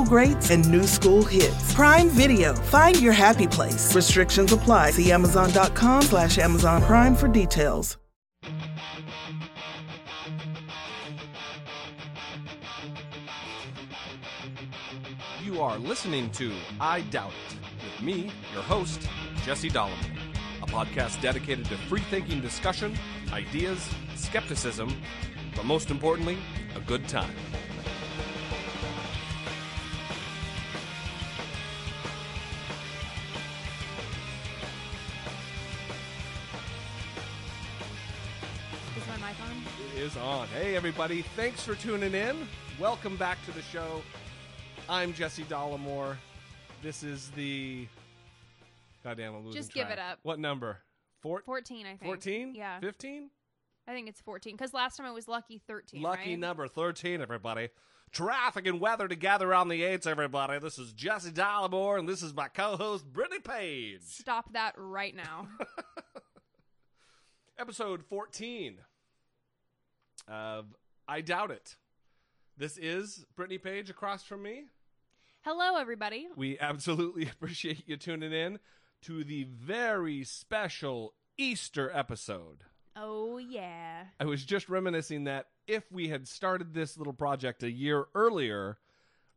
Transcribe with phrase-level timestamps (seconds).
[0.00, 1.74] greats and new school hits.
[1.74, 2.54] Prime Video.
[2.54, 3.94] Find your happy place.
[3.94, 4.92] Restrictions apply.
[4.92, 7.98] See Amazon.com slash Amazon Prime for details.
[15.44, 16.50] You are listening to
[16.80, 19.06] I Doubt It with me, your host,
[19.44, 19.92] Jesse Dollar,
[20.62, 22.96] a podcast dedicated to free thinking discussion,
[23.32, 24.96] ideas, skepticism,
[25.54, 26.38] but most importantly,
[26.74, 27.34] a good time.
[40.02, 40.48] Is on.
[40.48, 41.22] Hey, everybody.
[41.36, 42.48] Thanks for tuning in.
[42.80, 44.02] Welcome back to the show.
[44.88, 46.16] I'm Jesse Dollemore.
[46.82, 47.86] This is the.
[49.04, 49.98] Goddamn, I'm losing Just give track.
[49.98, 50.18] it up.
[50.24, 50.78] What number?
[51.20, 52.02] Four, 14, I think.
[52.02, 52.52] 14?
[52.56, 52.80] Yeah.
[52.80, 53.30] 15?
[53.86, 56.02] I think it's 14 because last time it was lucky 13.
[56.02, 56.38] Lucky right?
[56.38, 57.68] number 13, everybody.
[58.10, 60.58] Traffic and weather together on the 8s, everybody.
[60.58, 64.00] This is Jesse Dollemore, and this is my co host, Brittany Page.
[64.02, 65.46] Stop that right now.
[67.56, 68.78] Episode 14
[70.28, 70.66] of
[71.08, 71.76] I Doubt It.
[72.56, 74.64] This is Brittany Page across from me.
[75.42, 76.28] Hello, everybody.
[76.36, 78.58] We absolutely appreciate you tuning in
[79.02, 82.58] to the very special Easter episode.
[82.94, 84.04] Oh, yeah.
[84.20, 88.78] I was just reminiscing that if we had started this little project a year earlier,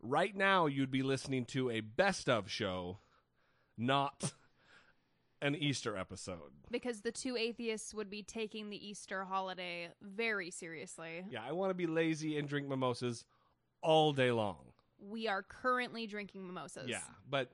[0.02, 3.00] right now you'd be listening to a best of show,
[3.78, 4.34] not
[5.46, 6.52] an Easter episode.
[6.72, 11.24] Because the two atheists would be taking the Easter holiday very seriously.
[11.30, 13.26] Yeah, I want to be lazy and drink mimosas
[13.82, 14.58] all day long.
[15.00, 16.88] We are currently drinking mimosas.
[16.90, 17.52] Yeah, but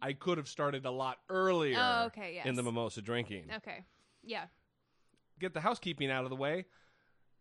[0.00, 2.46] I could have started a lot earlier Oh, okay, yes.
[2.46, 3.46] in the mimosa drinking.
[3.56, 3.84] Okay.
[4.22, 4.44] Yeah.
[5.40, 6.66] Get the housekeeping out of the way.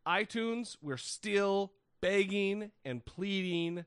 [0.07, 3.85] iTunes, we're still begging and pleading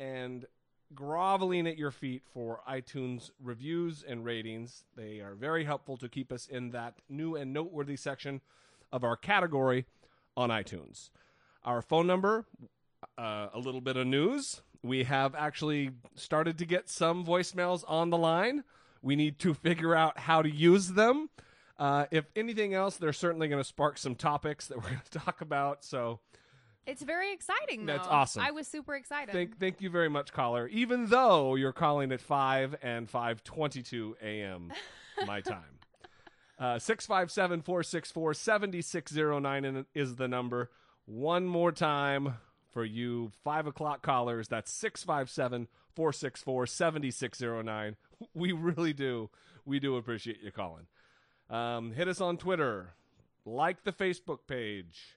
[0.00, 0.46] and
[0.94, 4.84] groveling at your feet for iTunes reviews and ratings.
[4.96, 8.40] They are very helpful to keep us in that new and noteworthy section
[8.92, 9.86] of our category
[10.36, 11.10] on iTunes.
[11.64, 12.46] Our phone number,
[13.18, 14.62] uh, a little bit of news.
[14.82, 18.64] We have actually started to get some voicemails on the line.
[19.02, 21.30] We need to figure out how to use them.
[21.78, 25.18] Uh, if anything else, they're certainly going to spark some topics that we're going to
[25.18, 25.84] talk about.
[25.84, 26.20] So,
[26.86, 27.94] It's very exciting, though.
[27.94, 28.42] That's awesome.
[28.42, 29.32] I was super excited.
[29.32, 30.68] Thank, thank you very much, caller.
[30.68, 34.72] Even though you're calling at five and five twenty-two a.m.
[35.26, 35.78] my time,
[36.58, 40.70] uh, six five seven four six four seventy six zero nine is the number.
[41.06, 42.34] One more time
[42.70, 44.48] for you five o'clock callers.
[44.48, 47.96] That's six five seven four six four seventy six zero nine.
[48.34, 49.30] We really do.
[49.64, 50.86] We do appreciate you calling.
[51.48, 52.94] Um, hit us on Twitter.
[53.46, 55.16] Like the Facebook page.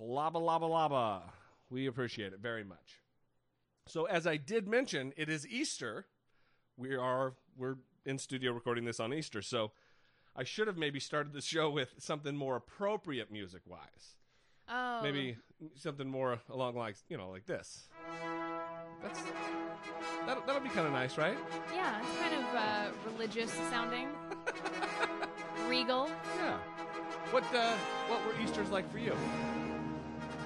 [0.00, 1.22] Laba laba laba.
[1.70, 3.02] We appreciate it very much.
[3.86, 6.06] So as I did mention, it is Easter.
[6.76, 9.42] We are we're in studio recording this on Easter.
[9.42, 9.72] So
[10.36, 14.14] I should have maybe started the show with something more appropriate music wise.
[14.68, 15.00] Oh.
[15.02, 15.36] Maybe
[15.74, 17.88] something more along like you know like this.
[19.02, 19.22] That's
[20.26, 21.36] that'll, that'll be kind of nice, right?
[21.74, 24.08] Yeah, it's kind of uh, religious sounding.
[25.66, 26.08] Regal.
[26.36, 26.58] Yeah.
[27.30, 27.76] What uh,
[28.08, 29.16] what were Easter's like for you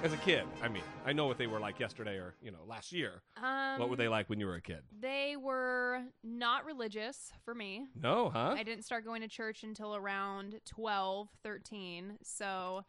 [0.03, 0.43] as a kid?
[0.61, 3.23] I mean, I know what they were like yesterday or you know last year.
[3.41, 4.79] Um, what were they like when you were a kid?
[4.99, 7.87] They were not religious for me.
[7.99, 8.55] No, huh?
[8.57, 12.17] I didn't start going to church until around 12, 13.
[12.21, 12.83] So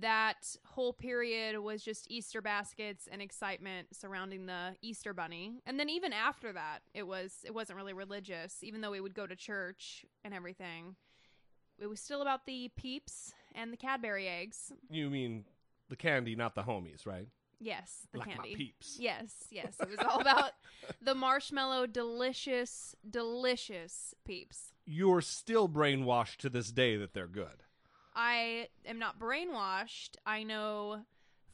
[0.00, 5.60] that whole period was just Easter baskets and excitement surrounding the Easter bunny.
[5.66, 9.14] And then even after that, it was it wasn't really religious even though we would
[9.14, 10.94] go to church and everything.
[11.78, 14.72] It was still about the peeps and the Cadbury eggs.
[14.88, 15.44] You mean
[15.88, 17.28] the candy, not the homies, right?
[17.58, 18.54] Yes, the Like my candy.
[18.54, 18.96] peeps.
[19.00, 19.76] Yes, yes.
[19.80, 20.52] It was all about
[21.02, 24.72] the marshmallow delicious delicious peeps.
[24.84, 27.62] You're still brainwashed to this day that they're good.
[28.14, 30.16] I am not brainwashed.
[30.26, 31.02] I know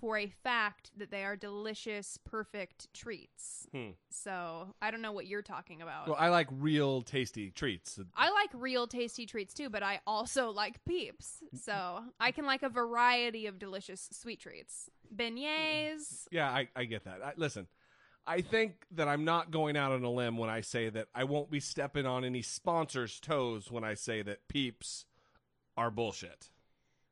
[0.03, 3.69] for a fact that they are delicious, perfect treats.
[3.73, 3.91] Hmm.
[4.11, 6.09] So I don't know what you're talking about.
[6.09, 8.01] Well, I like real tasty treats.
[8.17, 11.37] I like real tasty treats too, but I also like peeps.
[11.55, 14.91] So I can like a variety of delicious sweet treats.
[15.15, 16.27] Beignets.
[16.33, 17.21] Yeah, I, I get that.
[17.25, 17.69] I, listen,
[18.27, 21.23] I think that I'm not going out on a limb when I say that I
[21.23, 25.05] won't be stepping on any sponsors' toes when I say that peeps
[25.77, 26.49] are bullshit.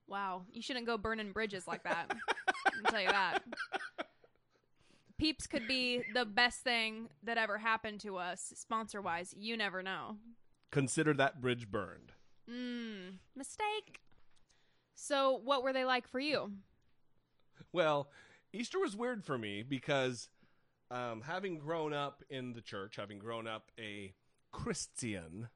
[0.08, 2.12] Wow, you shouldn't go burning bridges like that.
[2.66, 3.42] I'll tell you that.
[5.18, 9.34] Peeps could be the best thing that ever happened to us, sponsor wise.
[9.38, 10.16] You never know.
[10.70, 12.12] Consider that bridge burned.
[12.50, 14.00] Mm, mistake.
[14.94, 16.52] So, what were they like for you?
[17.72, 18.10] Well,
[18.52, 20.28] Easter was weird for me because
[20.90, 24.14] um, having grown up in the church, having grown up a
[24.52, 25.48] Christian,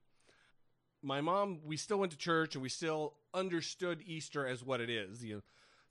[1.03, 4.91] my mom, we still went to church and we still understood Easter as what it
[4.91, 5.37] is the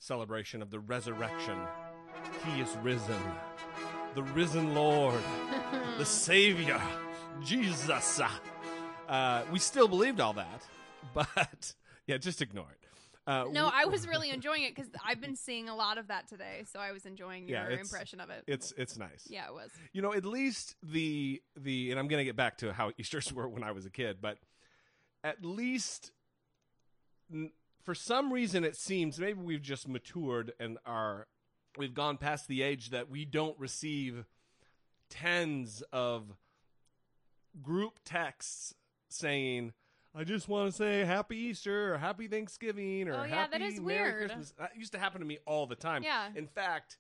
[0.04, 1.58] celebration of the resurrection.
[2.46, 3.22] He is risen,
[4.16, 5.22] the risen Lord,
[5.98, 6.82] the Savior,
[7.44, 8.20] Jesus.
[9.08, 10.62] Uh, we still believed all that,
[11.14, 11.74] but
[12.06, 12.78] yeah, just ignore it.
[13.26, 16.28] Uh, No, I was really enjoying it because I've been seeing a lot of that
[16.28, 18.44] today, so I was enjoying your Yeah, impression of it.
[18.48, 19.26] It's it's nice.
[19.30, 19.70] yeah, it was.
[19.94, 23.32] You know, at least the the and I'm going to get back to how Easter's
[23.32, 24.38] were when I was a kid, but
[25.24, 26.12] at least
[27.84, 31.28] for some reason it seems maybe we've just matured and are
[31.78, 34.26] we've gone past the age that we don't receive
[35.10, 36.34] tens of
[37.62, 38.74] group texts
[39.10, 39.74] saying
[40.16, 43.62] I just want to say happy Easter or happy Thanksgiving or Oh, yeah, happy that
[43.62, 44.18] is Merry weird.
[44.30, 44.54] Christmas.
[44.60, 46.04] That used to happen to me all the time.
[46.04, 46.28] Yeah.
[46.36, 46.98] In fact,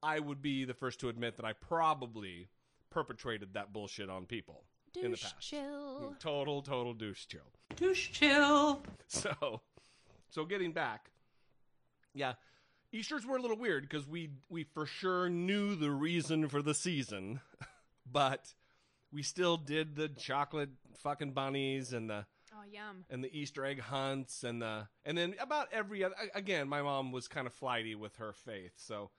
[0.00, 2.48] I would be the first to admit that I probably
[2.90, 4.62] perpetrated that bullshit on people
[4.94, 5.40] in the past.
[5.40, 6.14] chill.
[6.20, 7.40] Total, total douche chill.
[7.76, 8.82] Douche chill.
[9.08, 9.60] So,
[10.32, 11.10] so getting back,
[12.14, 12.32] yeah,
[12.90, 16.74] Easter's were a little weird because we we for sure knew the reason for the
[16.74, 17.40] season,
[18.10, 18.54] but
[19.12, 20.70] we still did the chocolate
[21.02, 23.04] fucking bunnies and the Oh, yum.
[23.08, 27.12] and the Easter egg hunts and the and then about every other again, my mom
[27.12, 29.10] was kind of flighty with her faith, so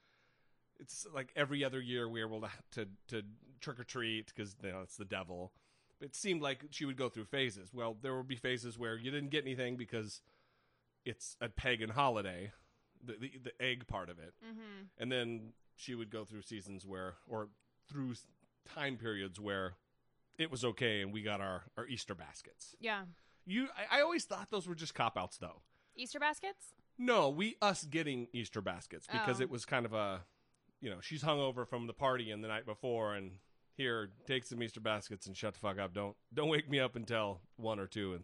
[0.80, 3.24] it's like every other year we were able to to, to
[3.62, 5.52] trick or treat because you know it's the devil.
[6.02, 7.74] It seemed like she would go through phases.
[7.74, 10.22] Well, there would be phases where you didn't get anything because
[11.06, 12.52] it's a pagan holiday,
[13.04, 14.84] the the, the egg part of it, Mm-hmm.
[14.98, 17.50] and then she would go through seasons where or
[17.90, 18.14] through
[18.74, 19.74] time periods where
[20.38, 22.76] it was okay and we got our our Easter baskets.
[22.80, 23.04] Yeah.
[23.46, 25.62] You, I, I always thought those were just cop outs, though.
[25.98, 26.68] Easter baskets?
[26.98, 29.44] No, we us getting Easter baskets because Oh.
[29.44, 30.22] it was kind of a,
[30.80, 33.32] you know, she's hungover from the party and the night before, and
[33.76, 35.94] here take some Easter baskets and shut the fuck up.
[35.94, 38.24] Don't don't wake me up until one or two in,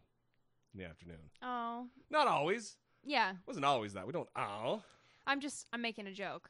[0.74, 1.32] in the afternoon.
[1.42, 1.69] Oh.
[2.10, 2.78] Not always.
[3.06, 3.34] Yeah.
[3.48, 4.06] Wasn't always that.
[4.08, 4.28] We don't.
[4.36, 4.82] Oh,
[5.28, 6.50] I'm just I'm making a joke.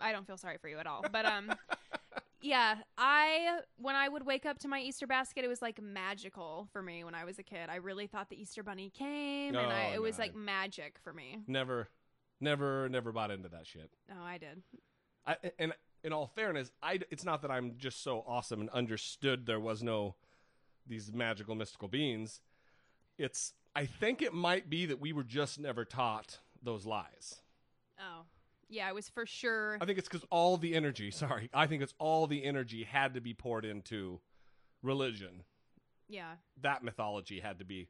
[0.00, 1.04] I don't feel sorry for you at all.
[1.10, 1.52] But um
[2.40, 6.68] yeah, I when I would wake up to my Easter basket, it was like magical
[6.72, 7.68] for me when I was a kid.
[7.68, 10.24] I really thought the Easter bunny came and I, Oh, it was no.
[10.24, 11.38] like magic for me.
[11.46, 11.88] never,
[12.40, 13.90] never, never bought into that shit.
[14.10, 14.62] Oh, I did.
[15.26, 15.72] I, and
[16.04, 19.82] in all fairness, I it's not that I'm just so awesome and understood there was
[19.82, 20.14] no
[20.86, 22.40] these magical mystical beings.
[23.18, 27.36] It's I think it might be that we were just never taught those lies.
[28.00, 28.22] Oh.
[28.68, 29.78] Yeah, it was for sure.
[29.80, 31.10] I think it's because all the energy.
[31.10, 34.20] Sorry, I think it's all the energy had to be poured into
[34.82, 35.42] religion.
[36.08, 36.32] Yeah.
[36.60, 37.88] That mythology had to be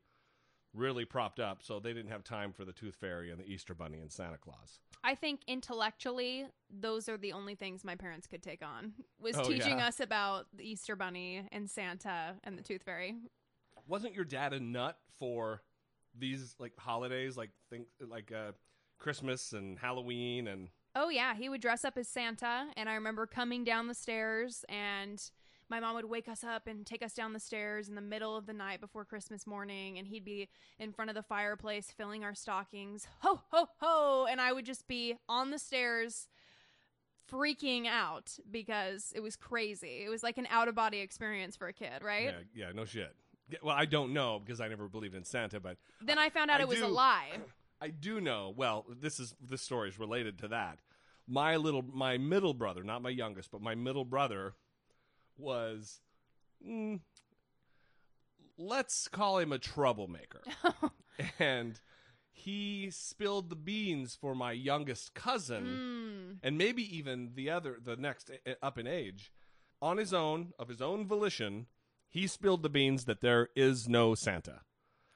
[0.74, 3.74] really propped up, so they didn't have time for the Tooth Fairy and the Easter
[3.74, 4.80] Bunny and Santa Claus.
[5.02, 8.92] I think intellectually, those are the only things my parents could take on.
[9.20, 9.86] Was Oh, teaching yeah.
[9.88, 13.16] us about the Easter Bunny and Santa and the Tooth Fairy.
[13.86, 15.62] wasn't your dad a nut for
[16.18, 18.52] these like holidays like think like uh
[18.98, 23.26] Christmas and Halloween and Oh yeah, he would dress up as Santa, and I remember
[23.26, 25.22] coming down the stairs, and
[25.68, 28.36] my mom would wake us up and take us down the stairs in the middle
[28.36, 30.48] of the night before Christmas morning, and he'd be
[30.78, 34.88] in front of the fireplace filling our stockings, ho ho ho, and I would just
[34.88, 36.26] be on the stairs
[37.30, 40.02] freaking out because it was crazy.
[40.04, 42.34] It was like an out of body experience for a kid, right?
[42.54, 43.14] yeah, yeah, no shit.
[43.62, 46.60] Well, I don't know because I never believed in Santa, but Then I found out
[46.60, 47.30] I it was a lie.
[47.80, 48.52] I do know.
[48.56, 50.78] Well, this is this story is related to that.
[51.26, 54.54] My little, my middle brother, not my youngest, but my middle brother
[55.36, 56.00] was,
[56.66, 57.00] mm,
[58.56, 60.40] let's call him a troublemaker,
[61.38, 61.80] and
[62.32, 66.38] he spilled the beans for my youngest cousin, Mm.
[66.42, 69.30] and maybe even the other, the next uh, up in age,
[69.82, 71.66] on his own, of his own volition.
[72.08, 74.60] He spilled the beans that there is no Santa.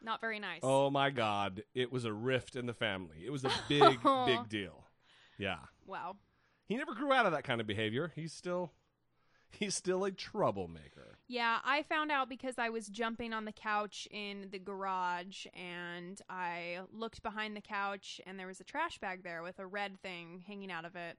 [0.02, 0.60] Not very nice.
[0.62, 1.62] Oh my God!
[1.74, 3.18] It was a rift in the family.
[3.24, 4.26] It was a big, oh.
[4.26, 4.84] big deal.
[5.38, 6.16] Yeah, Wow.
[6.66, 8.12] he never grew out of that kind of behavior.
[8.14, 8.72] He's still,
[9.50, 11.18] he's still a troublemaker.
[11.28, 16.20] Yeah, I found out because I was jumping on the couch in the garage and
[16.28, 20.00] I looked behind the couch and there was a trash bag there with a red
[20.02, 21.16] thing hanging out of it.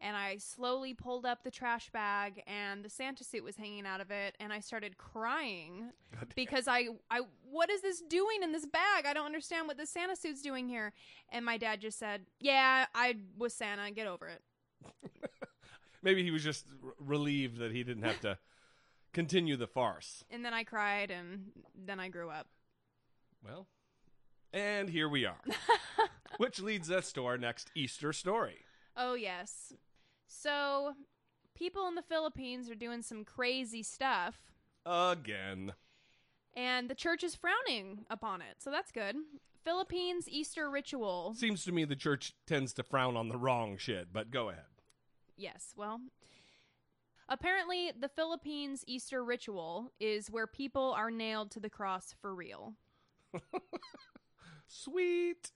[0.00, 4.00] And I slowly pulled up the trash bag and the Santa suit was hanging out
[4.00, 5.90] of it and I started crying
[6.34, 9.06] because I I what is this doing in this bag?
[9.06, 10.92] I don't understand what this Santa suit's doing here.
[11.30, 13.90] And my dad just said, "Yeah, I was Santa.
[13.92, 14.42] Get over it."
[16.02, 18.38] Maybe he was just r- relieved that he didn't have to
[19.14, 20.24] continue the farce.
[20.30, 22.48] And then I cried and then I grew up.
[23.42, 23.68] Well,
[24.52, 25.40] and here we are,
[26.38, 28.58] which leads us to our next Easter story.
[28.96, 29.72] Oh, yes.
[30.26, 30.94] So,
[31.54, 34.36] people in the Philippines are doing some crazy stuff,
[34.86, 35.72] Again,
[36.54, 38.56] and the church is frowning upon it.
[38.58, 39.16] So, that's good.
[39.64, 41.34] Philippines Easter ritual.
[41.34, 44.12] seems to me the church tends to frown on the wrong shit.
[44.12, 44.64] But go ahead.
[45.36, 46.00] Yes, well.
[47.28, 52.74] Apparently, the Philippines Easter ritual is where people are nailed to the cross for real.
[54.68, 55.50] Sweet.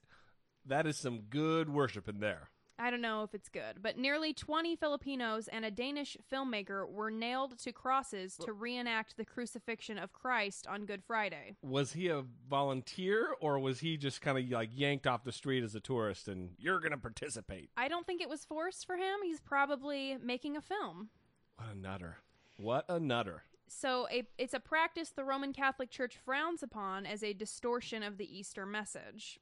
[0.65, 2.49] That is some good worship in there.
[2.79, 7.11] I don't know if it's good, but nearly 20 Filipinos and a Danish filmmaker were
[7.11, 11.57] nailed to crosses to reenact the crucifixion of Christ on Good Friday.
[11.61, 15.63] was he a volunteer or was he just kind of like yanked off the street
[15.63, 17.69] as a tourist and you're going to participate?
[17.75, 19.19] I don't think it was forced for him.
[19.23, 21.09] He's probably making a film.
[21.57, 22.17] What a nutter.
[22.55, 23.43] What a nutter.
[23.67, 28.17] So a, it's a practice the Roman Catholic Church frowns upon as a distortion of
[28.17, 29.39] the Easter message.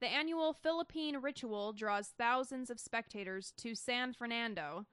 [0.00, 4.86] The annual Philippine ritual draws thousands of spectators to San Fernando,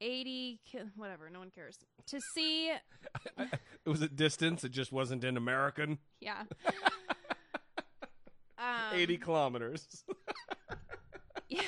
[0.00, 0.60] 80
[0.96, 1.78] whatever, no one cares.
[2.06, 2.70] To see
[3.38, 5.98] It was at distance, it just wasn't in American.
[6.20, 6.44] yeah.
[8.56, 9.86] Um, 80 kilometers.
[11.50, 11.60] Yeah.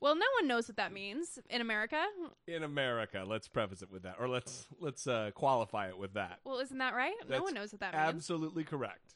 [0.00, 2.02] Well, no one knows what that means in America.
[2.48, 3.24] in America.
[3.26, 6.38] Let's preface it with that or let's let's uh, qualify it with that.
[6.44, 7.12] Well, isn't that right?
[7.28, 8.04] no one knows what that means.
[8.08, 9.14] Absolutely correct.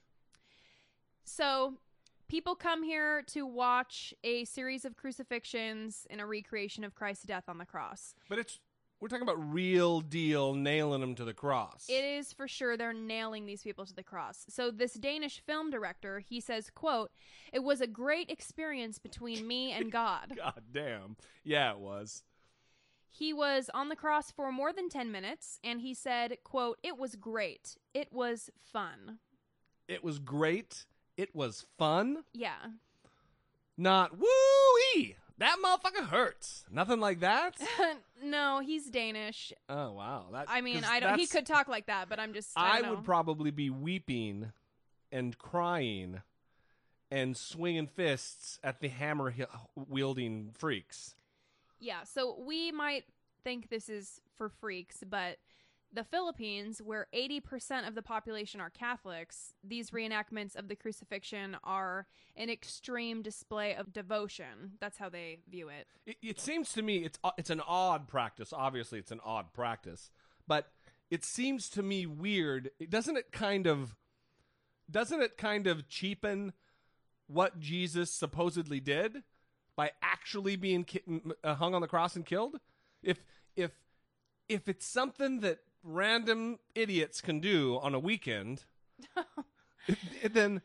[1.27, 1.75] So,
[2.29, 7.45] people come here to watch a series of crucifixions and a recreation of Christ's death
[7.49, 8.15] on the cross.
[8.29, 8.61] But it's
[9.01, 11.87] we're talking about real deal nailing them to the cross.
[11.89, 14.47] It is for sure they're nailing these people to the cross.
[14.49, 17.11] So this Danish film director, he says, quote,
[17.53, 21.17] "It was a great experience between me and God." God damn.
[21.45, 22.23] Yeah, it was.
[23.11, 26.97] He was on the cross for more than 10 minutes and he said, quote, "It
[26.97, 27.77] was great.
[27.93, 29.19] It was fun."
[29.89, 30.87] It was great.
[31.17, 32.25] It was fun.
[32.33, 32.57] Yeah.
[33.77, 34.27] Not woo
[34.97, 35.17] ee.
[35.39, 36.65] That motherfucker hurts.
[36.71, 37.55] Nothing like that.
[38.25, 39.53] no, he's Danish.
[39.69, 40.27] Oh wow.
[40.33, 42.91] That, I mean, I don't he could talk like that, but I'm just I, I
[42.91, 44.53] would probably be weeping
[45.13, 46.23] and crying
[47.11, 49.35] and swinging fists at the hammer
[49.75, 51.15] wielding freaks.
[51.79, 53.05] Yeah, so we might
[53.45, 55.37] think this is for freaks, but
[55.93, 62.07] the Philippines, where 80% of the population are Catholics, these reenactments of the crucifixion are
[62.37, 64.73] an extreme display of devotion.
[64.81, 65.87] That's how they view it.
[66.07, 68.53] It, it seems to me it's it's an odd practice.
[68.53, 70.11] Obviously, it's an odd practice,
[70.47, 70.71] but
[71.11, 72.71] it seems to me weird.
[72.89, 73.95] Doesn't it kind of
[74.91, 76.53] doesn't it kind of cheapen
[77.27, 79.23] what Jesus supposedly did
[79.77, 80.87] by actually being
[81.43, 82.61] uh, hung on the cross and killed?
[83.03, 83.25] If
[83.57, 83.71] if
[84.49, 88.65] if it's something that random idiots can do on a weekend,
[90.31, 90.61] then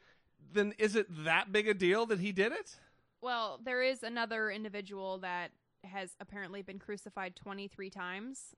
[0.53, 2.77] then is it that big a deal that he did it?
[3.21, 5.51] Well, there is another individual that
[5.83, 8.55] has apparently been crucified 23 times.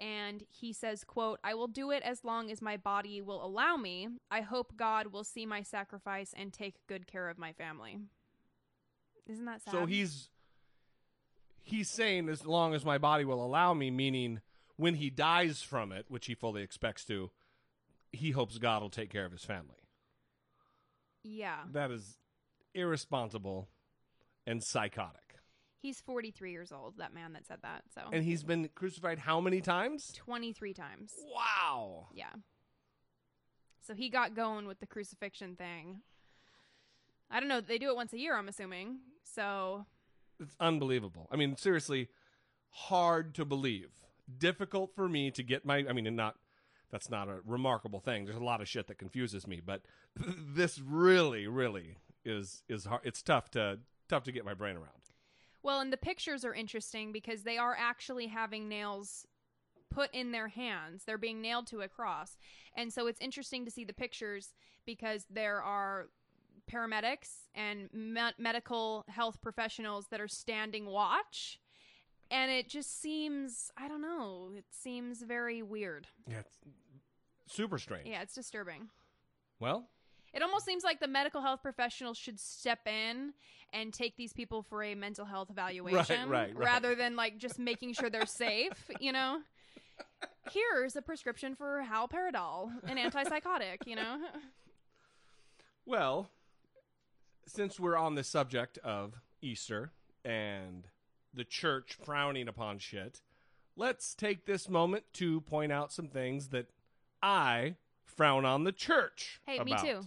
[0.00, 3.76] and he says, quote, I will do it as long as my body will allow
[3.76, 4.08] me.
[4.30, 7.98] I hope God will see my sacrifice and take good care of my family.
[9.28, 9.72] Isn't that sad?
[9.72, 10.28] So he's
[11.62, 14.40] he's saying as long as my body will allow me, meaning
[14.76, 17.30] when he dies from it, which he fully expects to,
[18.12, 19.88] he hopes God will take care of his family.
[21.22, 21.58] Yeah.
[21.72, 22.18] That is
[22.74, 23.68] irresponsible
[24.46, 25.20] and psychotic.
[25.80, 27.82] He's 43 years old, that man that said that.
[27.94, 30.12] So And he's been crucified how many times?
[30.14, 31.12] 23 times.
[31.34, 32.08] Wow.
[32.14, 32.30] Yeah.
[33.84, 36.02] So he got going with the crucifixion thing.
[37.30, 37.60] I don't know.
[37.60, 38.98] They do it once a year, I'm assuming.
[39.24, 39.86] So
[40.38, 41.28] It's unbelievable.
[41.32, 42.08] I mean, seriously,
[42.70, 43.90] hard to believe.
[44.38, 46.36] Difficult for me to get my I mean, and not
[46.90, 48.24] that's not a remarkable thing.
[48.24, 49.82] There's a lot of shit that confuses me, but
[50.16, 53.02] this really really is is hard.
[53.04, 54.90] It's tough to tough to get my brain around.
[55.62, 59.26] Well, and the pictures are interesting because they are actually having nails
[59.90, 61.04] put in their hands.
[61.04, 62.36] They're being nailed to a cross.
[62.76, 64.54] And so it's interesting to see the pictures
[64.86, 66.08] because there are
[66.70, 71.60] paramedics and me- medical health professionals that are standing watch.
[72.32, 76.06] And it just seems, I don't know, it seems very weird.
[76.26, 76.58] Yeah, it's
[77.46, 78.08] super strange.
[78.08, 78.88] Yeah, it's disturbing.
[79.60, 79.86] Well,
[80.32, 83.34] It almost seems like the medical health professionals should step in
[83.72, 86.56] and take these people for a mental health evaluation right, right.
[86.56, 89.40] rather than like just making sure they're safe, you know?
[90.50, 94.18] Here's a prescription for haloperidol, an antipsychotic, you know?
[95.84, 96.30] Well,
[97.46, 99.92] since we're on the subject of Easter
[100.24, 100.86] and
[101.34, 103.20] the church frowning upon shit,
[103.76, 106.66] let's take this moment to point out some things that
[107.22, 109.40] I frown on the church.
[109.46, 110.02] Hey, me too.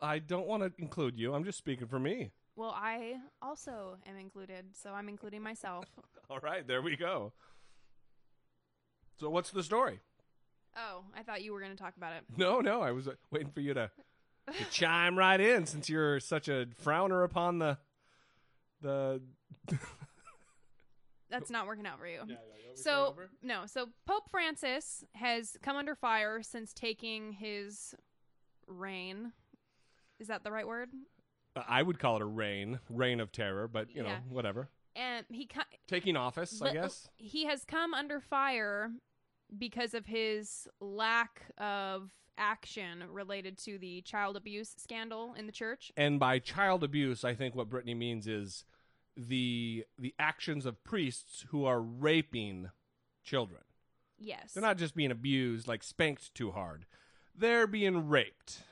[0.00, 1.34] I don't want to include you.
[1.34, 2.30] I'm just speaking for me.
[2.56, 5.84] Well, I also am included, so I'm including myself.
[6.30, 7.32] All right, there we go.
[9.20, 10.00] So, what's the story?
[10.76, 12.24] Oh, I thought you were going to talk about it.
[12.36, 13.90] No, no, I was uh, waiting for you to,
[14.46, 17.78] to chime right in since you're such a frowner upon the
[18.80, 19.20] the
[21.30, 22.20] That's not working out for you.
[22.20, 25.94] Yeah, yeah, you want me to start so no, so Pope Francis has come under
[25.94, 27.94] fire since taking his
[28.66, 29.32] reign.
[30.18, 30.88] Is that the right word?
[31.54, 34.68] Uh, I would call it a reign, reign of terror, but you know, whatever.
[34.96, 37.08] And he ki- Taking office, I guess.
[37.16, 38.90] he has come under fire
[39.56, 45.92] because of his lack of action related to the child abuse scandal in the church.
[45.96, 48.64] And by child abuse, I think what Brittany means is
[49.18, 52.70] the the actions of priests who are raping
[53.24, 53.62] children.
[54.18, 54.52] Yes.
[54.52, 56.86] They're not just being abused, like spanked too hard.
[57.36, 58.62] They're being raped.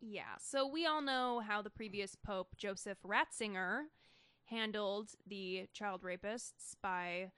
[0.00, 0.36] Yeah.
[0.40, 3.84] So we all know how the previous Pope, Joseph Ratzinger,
[4.44, 7.32] handled the child rapists by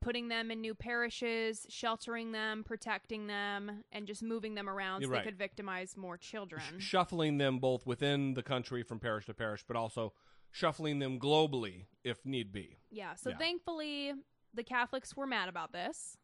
[0.00, 5.08] putting them in new parishes, sheltering them, protecting them, and just moving them around You're
[5.08, 5.24] so right.
[5.24, 6.62] they could victimize more children.
[6.78, 10.12] Sh- shuffling them both within the country from parish to parish, but also
[10.52, 12.78] shuffling them globally if need be.
[12.90, 13.38] Yeah, so Yeah.
[13.38, 14.12] thankfully
[14.54, 16.16] the Catholics were mad about this.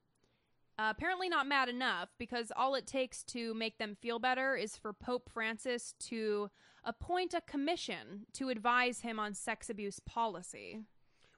[0.79, 4.77] Uh, apparently, not mad enough because all it takes to make them feel better is
[4.77, 6.51] for Pope Francis to
[6.85, 10.85] appoint a commission to advise him on sex abuse policy.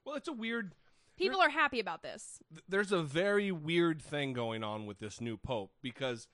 [0.05, 0.75] Well, it's a weird
[1.17, 2.39] People are happy about this.
[2.53, 6.27] th- there's a very weird thing going on with this new pope because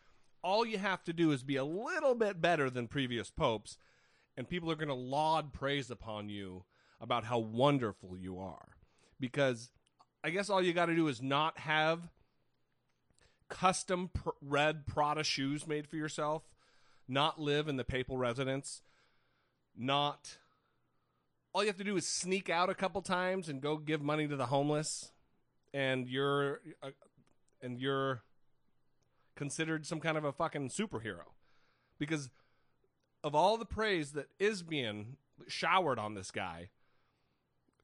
[0.43, 3.77] all you have to do is be a little bit better than previous popes
[4.37, 6.63] and people are going to laud praise upon you
[7.01, 8.69] about how wonderful you are.
[9.19, 9.71] Because
[10.23, 12.09] i guess all you got to do is not have
[13.49, 16.43] custom pr- red prada shoes made for yourself
[17.07, 18.81] not live in the papal residence
[19.77, 20.37] not
[21.53, 24.27] all you have to do is sneak out a couple times and go give money
[24.27, 25.11] to the homeless
[25.73, 26.89] and you're uh,
[27.61, 28.23] and you're
[29.35, 31.25] considered some kind of a fucking superhero.
[31.99, 32.29] Because
[33.27, 36.69] of all the praise that is being showered on this guy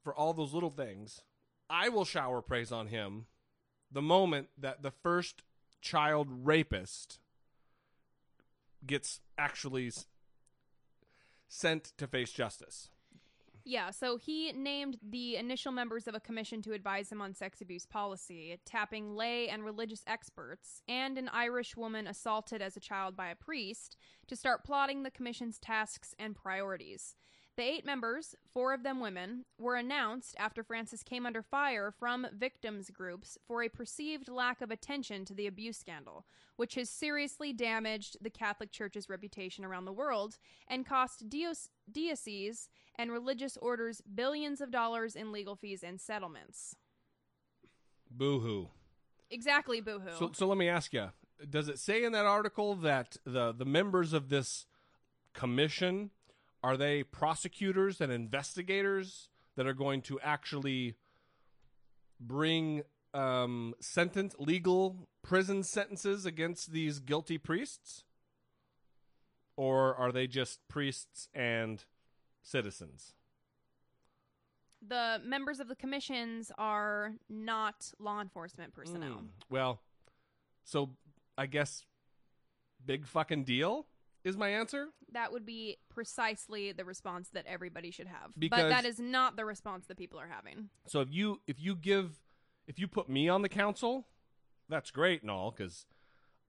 [0.02, 1.22] for all those little things
[1.70, 3.26] i will shower praise on him
[3.92, 5.44] the moment that the first
[5.82, 7.20] child rapist
[8.88, 9.92] gets actually
[11.48, 12.90] sent to face justice
[13.65, 17.62] Yeah, so he named the initial members of a commission to advise him on sex
[17.62, 23.15] abuse policy, tapping lay and religious experts, and an Irish woman assaulted as a child
[23.15, 23.95] by a priest
[24.28, 27.15] to start plotting the commission's tasks and priorities.
[27.56, 32.26] The eight members, four of them women, were announced after Francis came under fire from
[32.36, 37.54] victims groups for a perceived lack of attention to the abuse scandal, which has seriously
[37.54, 44.02] damaged the Catholic Church's reputation around the world and cost dios- dioceses and religious orders
[44.02, 46.76] billions of dollars in legal fees and settlements.
[48.10, 48.70] boo-hoo
[49.30, 50.18] Exactly, boohoo.
[50.18, 51.10] So, so let me ask you:
[51.50, 54.68] Does it say in that article that the the members of this
[55.34, 56.12] commission
[56.63, 60.95] are they prosecutors and investigators that are going to actually
[62.19, 68.04] bring um, sentence legal prison sentences against these guilty priests,
[69.56, 71.84] or are they just priests and
[72.41, 73.13] citizens?
[74.88, 79.21] the members of the commissions are not law enforcement personnel.
[79.21, 79.28] Mm.
[79.49, 79.80] Well,
[80.63, 80.91] so
[81.38, 81.86] I guess
[82.86, 83.86] big fucking deal
[84.24, 84.88] is my answer.
[85.12, 88.32] That would be precisely the response that everybody should have.
[88.36, 90.70] but that is not the response that people are having.
[90.88, 92.20] So if you if you give
[92.68, 94.08] if you put me on the council,
[94.70, 95.86] that's great and all because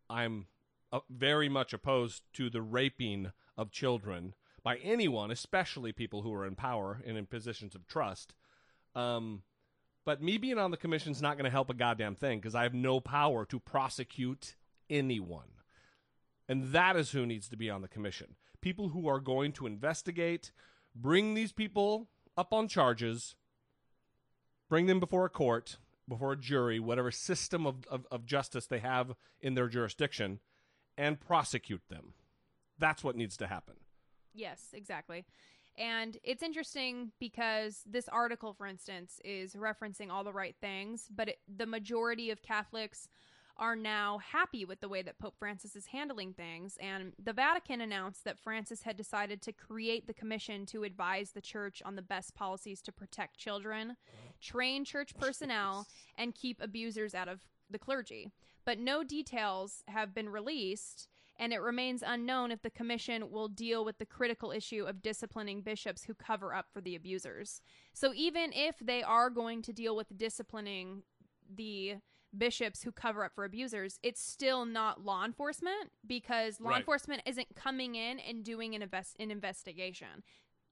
[0.08, 0.46] I'm
[0.92, 6.46] uh, very much opposed to the raping of children by anyone, especially people who are
[6.46, 8.34] in power and in positions of trust.
[8.94, 9.42] Um,
[10.04, 12.54] but me being on the commission is not going to help a goddamn thing because
[12.54, 14.54] I have no power to prosecute
[14.88, 15.48] anyone.
[16.48, 18.36] And that is who needs to be on the commission.
[18.60, 20.52] People who are going to investigate,
[20.94, 23.34] bring these people up on charges,
[24.68, 25.78] bring them before a court,
[26.08, 30.40] before a jury, whatever system of, of, of justice they have in their jurisdiction,
[30.98, 32.12] and prosecute them.
[32.78, 33.74] That's what needs to happen.
[34.34, 35.24] Yes, exactly.
[35.76, 41.30] And it's interesting because this article, for instance, is referencing all the right things, but
[41.30, 43.08] it, the majority of Catholics
[43.56, 46.76] are now happy with the way that Pope Francis is handling things.
[46.80, 51.40] And the Vatican announced that Francis had decided to create the commission to advise the
[51.40, 53.96] church on the best policies to protect children,
[54.40, 55.86] train church oh, personnel,
[56.16, 58.30] and keep abusers out of the clergy.
[58.64, 63.84] But no details have been released and it remains unknown if the commission will deal
[63.84, 67.60] with the critical issue of disciplining bishops who cover up for the abusers.
[67.92, 71.02] So even if they are going to deal with disciplining
[71.52, 71.96] the
[72.38, 76.78] bishops who cover up for abusers, it's still not law enforcement because law Right.
[76.78, 80.22] enforcement isn't coming in and doing an, invest- an investigation.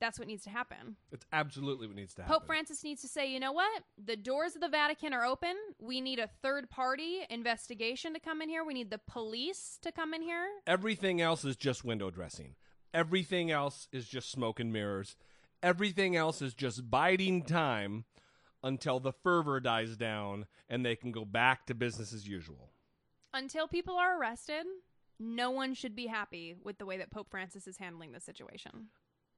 [0.01, 0.96] That's what needs to happen.
[1.12, 2.35] It's absolutely what needs to happen.
[2.37, 3.85] Pope Francis needs to say, you know what?
[4.05, 5.55] The doors of the Vatican are open.
[5.79, 8.64] We need a third party investigation to come in here.
[8.64, 10.44] We need the police to come in here.
[10.66, 12.57] Everything else is just window dressing.
[12.92, 15.14] Everything else is just smoke and mirrors.
[15.62, 18.05] Everything else is just biding time
[18.62, 22.72] until the fervor dies down and they can go back to business as usual.
[23.35, 24.66] Until people are arrested,
[25.18, 28.88] no one should be happy with the way that Pope Francis is handling this situation.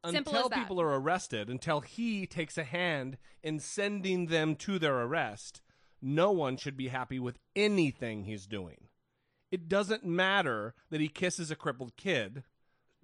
[0.04, 5.00] Simple until people are arrested, until he takes a hand in sending them to their
[5.00, 5.62] arrest,
[6.02, 8.88] no one should be happy with anything he's doing.
[9.50, 12.42] It doesn't matter that he kisses a crippled kid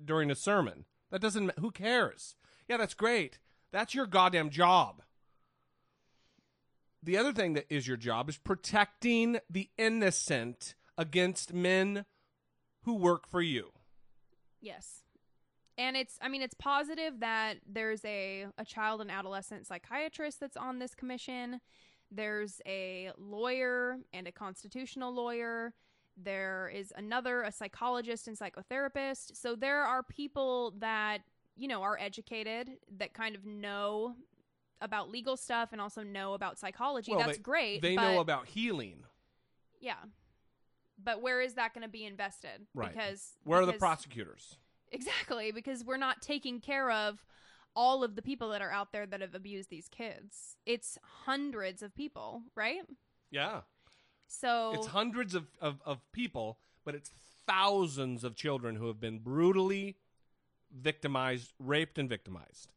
[0.05, 0.85] during a sermon.
[1.11, 2.37] That doesn't who cares?
[2.69, 3.39] Yeah, that's great.
[3.73, 5.03] That's your goddamn job.
[7.03, 12.05] The other thing that is your job is protecting the innocent against men
[12.83, 13.71] who work for you.
[14.61, 15.03] Yes.
[15.79, 20.57] And it's I mean it's positive that there's a a child and adolescent psychiatrist that's
[20.57, 21.61] on this commission.
[22.11, 25.73] There's a lawyer and a constitutional lawyer.
[26.17, 29.37] There is another a psychologist and psychotherapist.
[29.37, 31.19] So there are people that,
[31.57, 34.17] you know, are educated that kind of know
[34.81, 37.13] about legal stuff and also know about psychology.
[37.13, 37.83] Well, that's they- great.
[37.83, 39.05] They know about healing.
[39.81, 39.95] Yeah.
[41.03, 42.67] But where is that going to be invested?
[42.75, 42.93] Right.
[42.93, 44.57] Because Where are the prosecutors?
[44.93, 47.25] Exactly, because we're not taking care of
[47.77, 50.57] all of the people that are out there that have abused these kids.
[50.67, 52.83] It's hundreds of people, right?
[53.31, 53.61] Yeah.
[54.27, 57.11] So It's hundreds of, of, of people, but it's
[57.47, 59.97] thousands of children who have been brutally
[60.73, 62.73] victimized, raped, and victimized.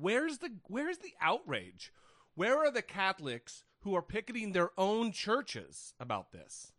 [0.00, 1.92] Where's the where's the outrage?
[2.34, 6.72] Where are the Catholics who are picketing their own churches about this?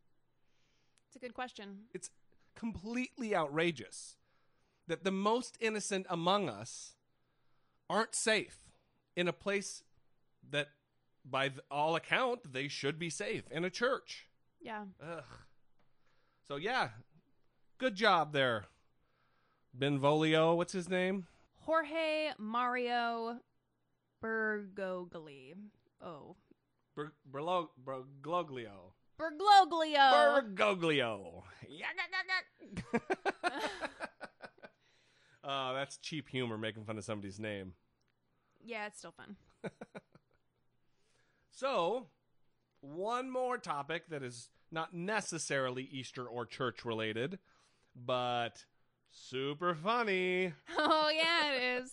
[1.10, 1.80] it's a good question.
[1.92, 2.12] It's
[2.56, 4.16] completely outrageous
[4.88, 6.94] that the most innocent among us
[7.90, 8.60] aren't safe
[9.16, 9.84] in a place
[10.52, 10.68] that,
[11.26, 14.28] by all account, they should be safe in a church.
[14.62, 14.84] Yeah.
[15.02, 15.24] Ugh.
[16.48, 16.90] So yeah,
[17.80, 18.66] good job there,
[19.74, 20.56] Benvolio.
[20.56, 21.26] What's his name?
[21.70, 23.38] Jorge Mario
[24.24, 25.54] Bergoglio.
[26.02, 26.36] Oh.
[26.96, 28.94] Ber- Berlo- Bergoglio.
[29.20, 30.12] Bergoglio.
[30.58, 31.44] Bergoglio.
[35.44, 37.74] Oh, that's cheap humor making fun of somebody's name.
[38.66, 39.36] yeah, it's still fun.
[41.52, 42.08] So,
[42.80, 47.38] one more topic that is not necessarily Easter or church related,
[47.94, 48.64] but
[49.12, 50.54] super funny.
[50.78, 51.92] Oh yeah, it is.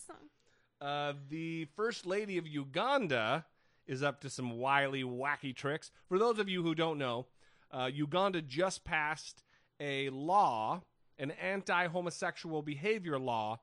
[0.79, 3.45] Uh, the First Lady of Uganda
[3.87, 5.91] is up to some wily, wacky tricks.
[6.07, 7.25] For those of you who don't know,
[7.71, 9.43] uh, Uganda just passed
[9.79, 10.81] a law,
[11.17, 13.59] an anti homosexual behavior law,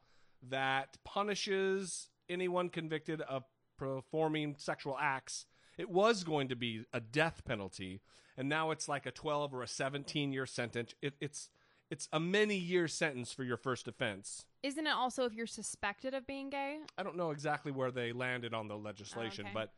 [0.51, 3.45] that punishes anyone convicted of
[3.79, 5.47] performing sexual acts.
[5.77, 8.01] It was going to be a death penalty,
[8.37, 10.95] and now it's like a 12 or a 17 year sentence.
[11.03, 11.49] It, it's
[11.91, 14.47] it's a many year sentence for your first offense.
[14.63, 16.79] Isn't it also if you're suspected of being gay?
[16.97, 19.69] I don't know exactly where they landed on the legislation, Oh, okay.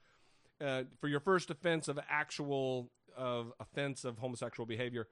[0.60, 5.08] but uh, for your first offense of actual of offense of homosexual behavior,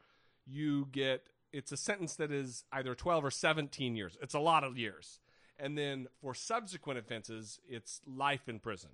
[0.46, 4.16] you get it's a sentence that is either 12 or 17 years.
[4.20, 5.20] It's a lot of years.
[5.58, 8.90] And then for subsequent offenses, it's life in prison.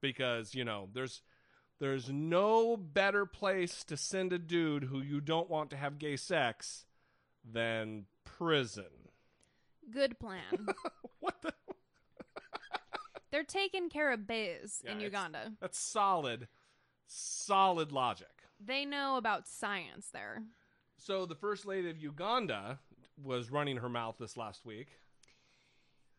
[0.00, 1.22] Because, you know, there's
[1.82, 6.14] there's no better place to send a dude who you don't want to have gay
[6.16, 6.84] sex
[7.44, 8.84] than prison.
[9.90, 10.68] Good plan.
[11.18, 11.52] What the
[13.32, 15.54] They're taking care of bays Yeah, in Uganda.
[15.60, 16.46] That's solid,
[17.08, 18.28] solid logic.
[18.64, 20.44] They know about science there.
[20.98, 22.78] So the first lady of Uganda
[23.20, 24.86] was running her mouth this last week.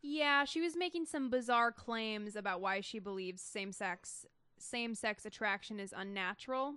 [0.02, 3.42] Yeah, she was making some bizarre claims about why she believes
[4.64, 6.76] same-sex same-sex attraction is unnatural.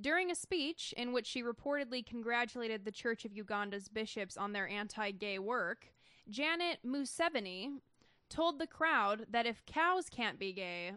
[0.00, 4.68] During a speech in which she reportedly congratulated the Church of Uganda's bishops on their
[4.68, 5.92] anti-gay work,
[6.28, 7.80] Janet Museveni
[8.28, 10.92] told the crowd that if cows can't be gay,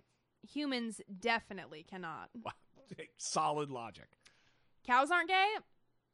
[0.48, 2.30] humans definitely cannot.
[2.44, 4.18] Wow, solid logic.
[4.86, 5.48] Cows aren't gay?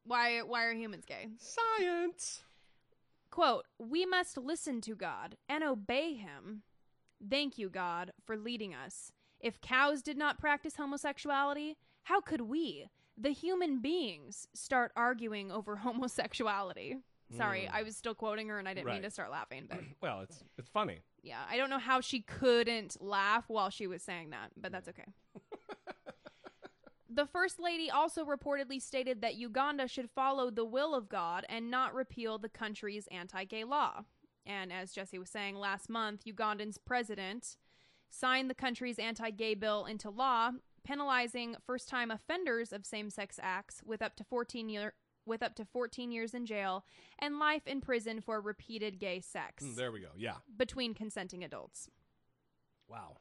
[0.03, 1.27] Why why are humans gay?
[1.39, 2.43] Science.
[3.31, 6.61] Quote, We must listen to God and obey Him.
[7.29, 9.11] Thank you, God, for leading us.
[9.39, 15.75] If cows did not practice homosexuality, how could we, the human beings, start arguing over
[15.85, 16.97] homosexuality?
[17.35, 17.75] Sorry, hmm.
[17.75, 19.03] I was still quoting her and I didn't mean Right.
[19.03, 20.99] to start laughing, but Well, it's it's funny.
[21.23, 24.87] yeah, I don't know how she couldn't laugh while she was saying that, but that's
[24.87, 25.03] okay.
[27.09, 31.69] the First Lady also reportedly stated that Uganda should follow the will of God and
[31.71, 34.03] not repeal the country's anti gay law.
[34.45, 37.57] And as Jesse was saying last month, Ugandan's president
[38.09, 40.51] signed the country's anti gay bill into law,
[40.83, 44.93] penalizing first time offenders of same sex acts with up to 14 year
[45.25, 46.85] with up to 14 years in jail
[47.19, 50.07] and life in prison for repeated gay sex Mm, There we go.
[50.15, 50.35] Yeah.
[50.55, 51.89] between consenting adults.
[52.87, 53.17] Wow.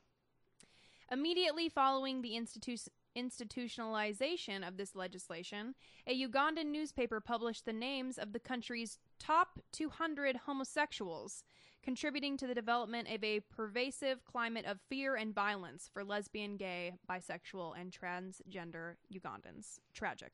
[1.11, 5.75] Immediately following the institu- institutionalization of this legislation,
[6.07, 11.43] a Ugandan newspaper published the names of the country's top 200 homosexuals,
[11.87, 16.93] contributing to the development of a pervasive climate of fear and violence for lesbian, gay,
[17.09, 19.79] bisexual, and transgender Ugandans.
[19.95, 20.33] Tragic.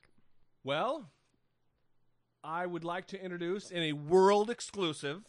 [0.64, 1.10] Well,
[2.42, 5.28] I would like to introduce in a world exclusive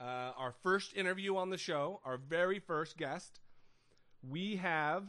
[0.00, 3.38] uh, our first interview on the show, our very first guest.
[4.26, 5.04] We have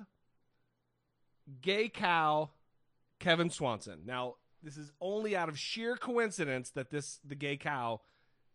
[1.61, 2.49] gay cow
[3.19, 4.01] Kevin Swanson.
[4.05, 8.01] Now, this is only out of sheer coincidence that this the gay cow,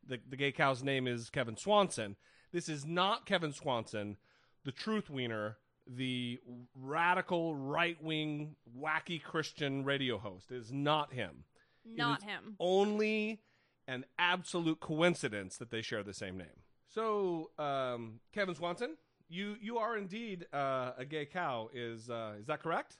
[0.07, 2.17] the, the gay cow's name is Kevin Swanson.
[2.53, 4.17] This is not Kevin Swanson,
[4.65, 6.39] the truth wiener, the
[6.75, 10.51] radical right wing wacky Christian radio host.
[10.51, 11.45] It is not him.
[11.85, 12.57] Not is him.
[12.61, 13.41] Only
[13.89, 16.47] an absolute coincidence that they share the same name.
[16.89, 18.97] So, um, Kevin Swanson,
[19.29, 21.71] you you are indeed uh, a gay cow.
[21.73, 22.99] Is uh, is that correct?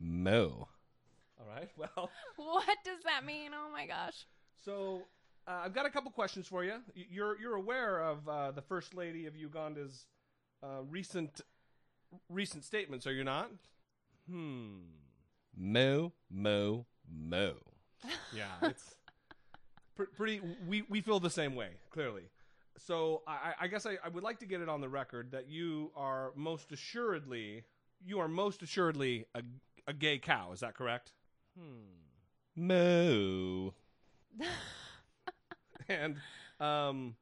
[0.00, 0.68] Mo.
[1.40, 1.68] All right.
[1.76, 3.50] Well, What does that mean?
[3.54, 4.26] Oh my gosh.
[4.64, 5.02] so
[5.48, 6.74] uh, I've got a couple questions for you.
[6.94, 10.06] You're you're aware of uh, the first lady of Uganda's
[10.62, 11.40] uh, recent
[12.28, 13.50] recent statements, are you not?
[14.30, 14.80] Hmm.
[15.56, 17.54] Mo mo mo.
[18.32, 18.94] Yeah, it's
[19.96, 20.40] pr- pretty.
[20.66, 22.24] We we feel the same way, clearly.
[22.76, 25.48] So I, I guess I, I would like to get it on the record that
[25.48, 27.64] you are most assuredly
[28.04, 29.42] you are most assuredly a,
[29.86, 30.52] a gay cow.
[30.52, 31.12] Is that correct?
[31.58, 31.96] Hmm.
[32.54, 33.70] Moo.
[35.88, 36.16] and
[36.60, 37.16] um,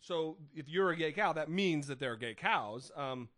[0.00, 2.90] so if you're a gay cow, that means that there are gay cows.
[2.96, 3.28] Um,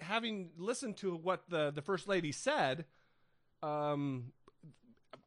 [0.00, 2.84] having listened to what the the first lady said,
[3.62, 4.32] um,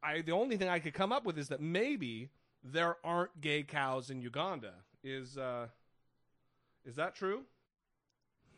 [0.01, 2.29] I the only thing I could come up with is that maybe
[2.63, 4.73] there aren't gay cows in Uganda.
[5.03, 5.67] Is uh,
[6.85, 7.43] is that true?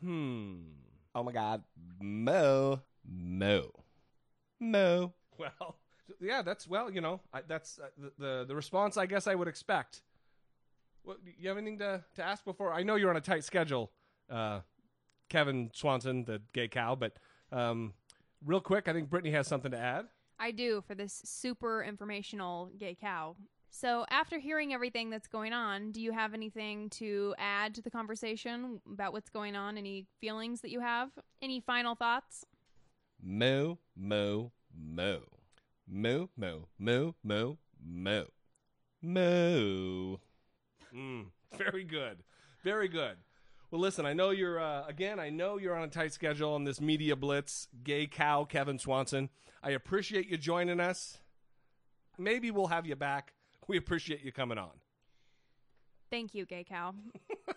[0.01, 0.56] Hmm.
[1.13, 1.63] Oh my God.
[2.01, 2.82] Mo.
[3.08, 3.71] Mo.
[4.60, 5.13] Mo.
[5.38, 5.78] Well,
[6.19, 9.35] yeah, that's well, you know, I, that's uh, the, the the response I guess I
[9.35, 10.01] would expect.
[11.03, 12.73] Well, you have anything to to ask before?
[12.73, 13.91] I know you're on a tight schedule,
[14.29, 14.61] uh,
[15.29, 17.13] Kevin Swanson, the gay cow, but
[17.51, 17.93] um,
[18.43, 20.07] real quick, I think Brittany has something to add.
[20.39, 23.35] I do for this super informational gay cow
[23.69, 27.89] So, after hearing everything that's going on, do you have anything to add to the
[27.91, 29.77] conversation about what's going on?
[29.77, 31.09] Any feelings that you have?
[31.41, 32.45] Any final thoughts?
[33.21, 35.19] Moo, moo, moo.
[35.87, 38.25] Moo, moo, moo, moo, moo.
[39.01, 40.17] Moo.
[40.93, 41.25] Mm,
[41.57, 42.23] very good.
[42.63, 43.17] Very good.
[43.69, 46.63] Well, listen, I know you're, uh, again, I know you're on a tight schedule on
[46.63, 47.67] this media blitz.
[47.83, 49.29] Gay cow, Kevin Swanson.
[49.61, 51.17] I appreciate you joining us.
[52.17, 53.33] Maybe we'll have you back.
[53.67, 54.69] We appreciate you coming on.
[56.11, 56.93] Thank you, Gay Cow.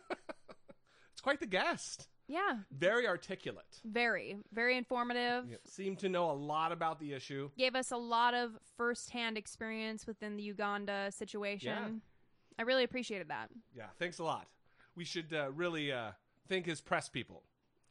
[1.18, 2.06] It's quite the guest.
[2.28, 3.80] Yeah, Very articulate.
[3.84, 5.46] very, very informative.
[5.64, 7.50] Seemed to know a lot about the issue.
[7.56, 11.68] Gave us a lot of firsthand experience within the Uganda situation.
[11.70, 12.58] Yeah.
[12.58, 13.48] I really appreciated that.
[13.74, 14.46] Yeah, thanks a lot.
[14.94, 16.10] We should uh, really uh,
[16.48, 17.44] thank his press people.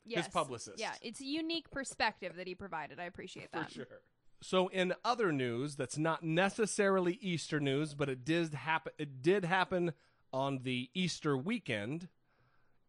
[0.06, 0.28] Yes.
[0.30, 0.80] publicist.
[0.80, 3.00] Yeah, it's a unique perspective that he provided.
[3.00, 3.70] I appreciate that.
[3.70, 4.02] For sure.
[4.42, 8.94] So, in other news, that's not necessarily Easter news, but it did happen.
[8.98, 9.94] It did happen
[10.32, 12.08] on the Easter weekend.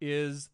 [0.00, 0.50] Is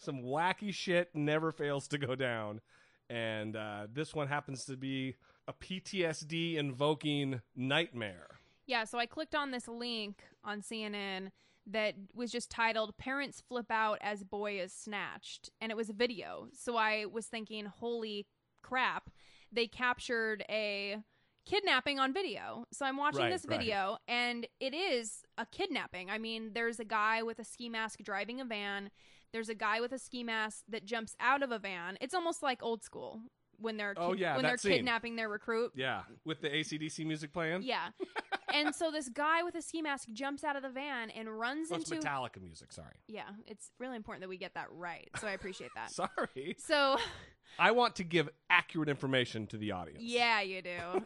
[0.00, 2.60] some wacky shit never fails to go down,
[3.08, 5.14] and uh, this one happens to be
[5.46, 8.26] a PTSD invoking nightmare.
[8.66, 11.30] Yeah, so I clicked on this link on CNN
[11.66, 15.50] that was just titled Parents Flip Out as Boy is Snatched.
[15.60, 16.48] And it was a video.
[16.52, 18.26] So I was thinking, holy
[18.62, 19.10] crap,
[19.52, 20.98] they captured a
[21.46, 22.64] kidnapping on video.
[22.72, 23.58] So I'm watching Right, this right.
[23.58, 26.08] video and it is a kidnapping.
[26.10, 28.90] I mean, there's a guy with a ski mask driving a van.
[29.32, 31.96] There's a guy with a ski mask that jumps out of a van.
[32.00, 33.20] It's almost like old school
[33.58, 34.72] when they're Oh, yeah, when they're scene.
[34.72, 35.72] kidnapping their recruit.
[35.74, 37.62] Yeah, with the ACDC music playing.
[37.62, 37.88] Yeah.
[38.54, 41.70] and so this guy with a ski mask jumps out of the van and runs
[41.70, 42.72] Oh, into Metallica music.
[42.72, 42.94] Sorry.
[43.06, 45.08] Yeah, it's really important that we get that right.
[45.20, 45.90] So I appreciate that.
[45.92, 46.56] Sorry.
[46.58, 46.96] so
[47.58, 50.02] I want to give accurate information to the audience.
[50.02, 51.04] yeah, you do.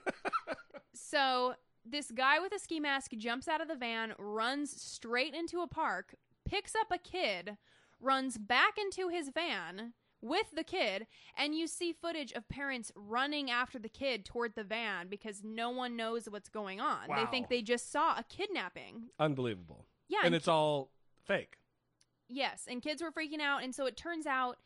[0.94, 5.60] so this guy with a ski mask jumps out of the van, runs straight into
[5.60, 6.14] a park,
[6.48, 7.56] picks up a kid,
[8.04, 13.50] runs back into his van with the kid, and you see footage of parents running
[13.50, 17.08] after the kid toward the van because no one knows what's going on.
[17.14, 19.08] They think they just saw a kidnapping.
[19.18, 19.86] Unbelievable.
[20.08, 20.90] Yeah, And it's all
[21.24, 21.58] fake.
[22.28, 24.56] Yes, and kids were freaking out, and so it turns out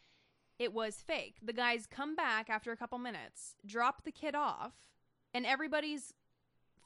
[0.59, 1.37] it was fake.
[1.43, 4.73] The guys come back after a couple minutes, drop the kid off,
[5.35, 6.13] and everybody's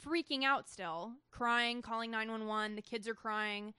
[0.05, 2.77] freaking out still, crying, calling 911.
[2.77, 3.75] The kids are crying,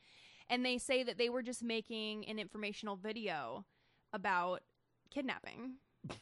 [0.49, 3.65] and they say that they were just making an informational video
[4.11, 4.61] about
[5.09, 5.75] kidnapping.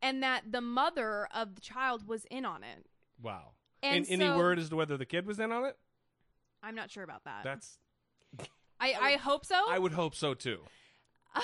[0.00, 2.86] And that the mother of the child was in on it.
[3.20, 3.54] Wow.
[3.82, 5.76] And any so- word as to whether the kid was in on it?
[6.62, 7.42] I'm not sure about that.
[7.42, 7.78] That's.
[8.80, 9.56] I, I hope so.
[9.68, 10.60] I would hope so too.
[11.34, 11.42] Uh,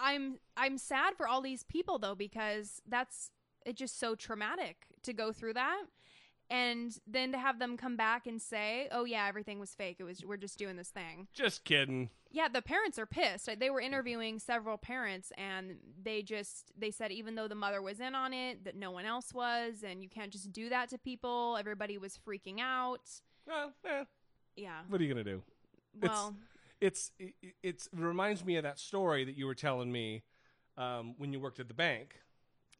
[0.00, 3.30] I'm I'm sad for all these people though because that's
[3.66, 5.82] it's just so traumatic to go through that
[6.50, 9.96] and then to have them come back and say, "Oh yeah, everything was fake.
[10.00, 12.10] It was we're just doing this thing." Just kidding.
[12.32, 13.48] Yeah, the parents are pissed.
[13.58, 18.00] They were interviewing several parents and they just they said even though the mother was
[18.00, 20.98] in on it, that no one else was and you can't just do that to
[20.98, 21.56] people.
[21.58, 23.00] Everybody was freaking out.
[23.46, 24.04] Well, eh,
[24.56, 24.82] Yeah.
[24.88, 25.42] what are you gonna do?
[26.00, 26.36] Well,
[26.80, 30.22] It's it, it's it reminds me of that story that you were telling me
[30.76, 32.14] um, when you worked at the bank.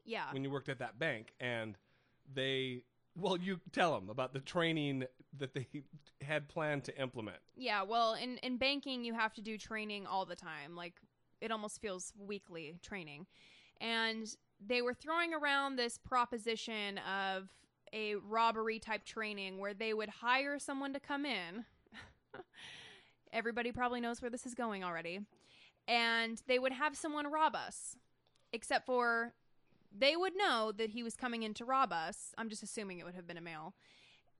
[0.04, 0.32] yeah.
[0.32, 1.76] When you worked at that bank, and
[2.32, 2.84] they
[3.16, 5.04] well, you tell them about the training
[5.38, 5.66] that they
[6.22, 7.38] had planned to implement.
[7.56, 10.76] Yeah, well, in in banking you have to do training all the time.
[10.76, 10.94] Like
[11.40, 13.26] it almost feels weekly training.
[13.80, 14.26] And
[14.64, 17.48] they were throwing around this proposition of
[17.92, 21.64] a robbery type training where they would hire someone to come in.
[23.32, 25.20] Everybody probably knows where this is going already.
[25.88, 27.96] And they would have someone rob us.
[28.52, 29.32] Except for
[29.96, 32.34] they would know that he was coming in to rob us.
[32.38, 33.74] I'm just assuming it would have been a male.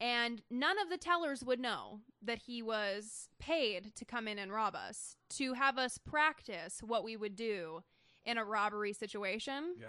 [0.00, 4.50] And none of the tellers would know that he was paid to come in and
[4.50, 7.82] rob us, to have us practice what we would do
[8.24, 9.74] in a robbery situation.
[9.78, 9.88] Yeah.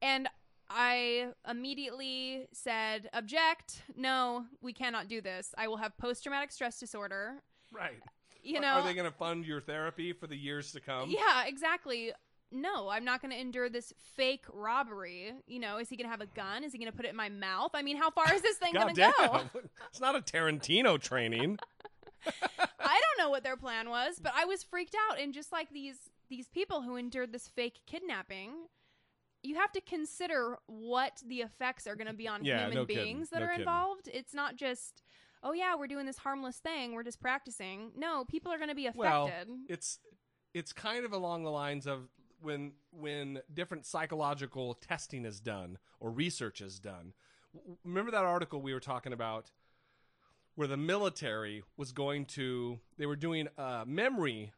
[0.00, 0.28] And
[0.70, 5.54] I immediately said, Object, no, we cannot do this.
[5.58, 7.42] I will have post traumatic stress disorder.
[7.72, 8.00] Right.
[8.42, 11.10] You know, are they going to fund your therapy for the years to come?
[11.10, 12.12] yeah, exactly.
[12.52, 15.32] No, I'm not going to endure this fake robbery.
[15.46, 16.64] You know, is he going to have a gun?
[16.64, 17.70] Is he going to put it in my mouth?
[17.74, 19.40] I mean, how far is this thing going to go?
[19.90, 21.58] it's not a Tarantino training.
[22.26, 25.20] I don't know what their plan was, but I was freaked out.
[25.20, 25.96] And just like these
[26.28, 28.50] these people who endured this fake kidnapping,
[29.42, 32.86] you have to consider what the effects are going to be on Yeah, human no
[32.86, 33.04] kidding.
[33.04, 33.60] beings that No are kidding.
[33.62, 34.08] involved.
[34.12, 35.02] It's not just,
[35.42, 37.92] oh yeah, we're doing this harmless thing, we're just practicing.
[37.96, 39.48] No, people are going to be affected.
[39.48, 39.98] Well, it's
[40.52, 42.08] it's kind of along the lines of
[42.42, 47.12] when when different psychological testing is done or research is done.
[47.84, 49.50] Remember that article we were talking about
[50.54, 54.52] where the military was going to they were doing uh, memory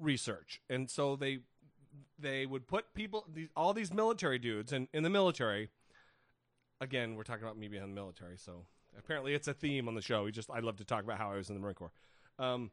[0.00, 1.38] research, and so they
[2.18, 5.68] they would put people these, all these military dudes and in the military.
[6.82, 8.64] Again, we're talking about me being in the military, so
[8.98, 10.24] apparently it's a theme on the show.
[10.24, 11.92] We just I love to talk about how I was in the Marine Corps.
[12.38, 12.70] Um,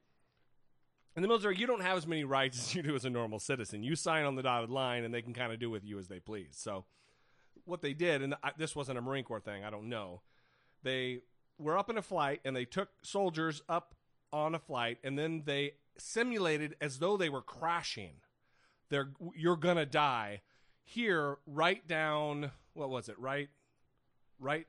[1.17, 3.39] in the military, you don't have as many rights as you do as a normal
[3.39, 3.83] citizen.
[3.83, 6.07] You sign on the dotted line, and they can kind of do with you as
[6.07, 6.51] they please.
[6.51, 6.85] So,
[7.65, 10.21] what they did, and I, this wasn't a Marine Corps thing, I don't know.
[10.83, 11.19] They
[11.57, 13.95] were up in a flight, and they took soldiers up
[14.31, 18.21] on a flight, and then they simulated as though they were crashing.
[18.89, 20.41] They're you're gonna die.
[20.83, 23.19] Here, write down what was it?
[23.19, 23.49] Right,
[24.39, 24.67] right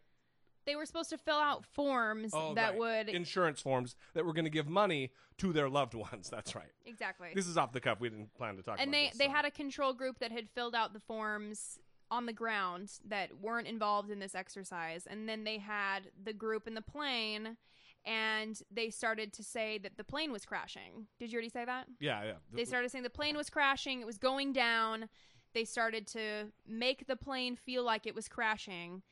[0.69, 2.79] They were supposed to fill out forms Oh, that right.
[2.79, 6.29] would insurance forms that were going to give money to their loved ones.
[6.31, 6.71] That's right.
[6.85, 7.31] exactly.
[7.35, 8.01] This is off the cuff.
[8.01, 9.31] We didn't plan to talk and about they this, they so.
[9.31, 11.79] had a control group that had filled out the forms
[12.11, 16.67] on the ground that weren't involved in this exercise and then they had the group
[16.67, 17.57] in the plane
[18.05, 21.87] and they started to say that the plane was crashing did you already say that
[22.01, 22.33] yeah, yeah.
[22.53, 25.07] they started saying the plane was crashing it was going down
[25.53, 29.03] they started to make the plane feel like it was crashing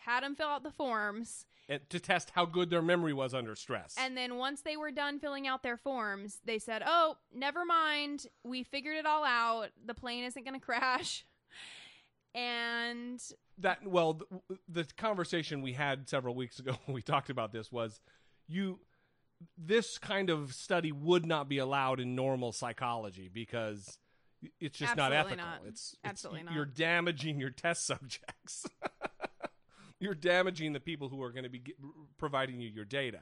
[0.00, 3.54] had them fill out the forms and to test how good their memory was under
[3.56, 3.94] stress.
[3.98, 8.26] and then once they were done filling out their forms, they said, "Oh, never mind.
[8.44, 9.70] We figured it all out.
[9.84, 11.24] The plane isn't going to crash."
[12.36, 13.22] And
[13.58, 17.70] that well, the, the conversation we had several weeks ago when we talked about this
[17.70, 18.00] was
[18.48, 18.80] you.
[19.56, 23.98] This kind of study would not be allowed in normal psychology because
[24.58, 25.36] it's just not ethical.
[25.36, 25.60] not.
[25.66, 26.54] It's, it's Absolutely not.
[26.54, 28.66] You're damaging your test subjects.
[30.00, 31.62] You're damaging the people who are going to be
[32.18, 33.20] providing you your data.